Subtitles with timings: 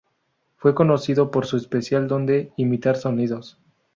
[0.57, 3.59] Fue conocido por su especial don de imitar sonidos.